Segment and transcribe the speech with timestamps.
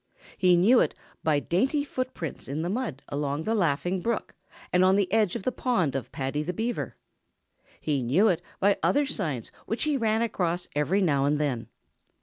[0.35, 4.33] He knew it by dainty footprints in the mud along the Laughing Brook
[4.73, 6.95] and on the edge of the pond of Paddy the Beaver.
[7.79, 11.67] He knew it by other signs which he ran across every now and then.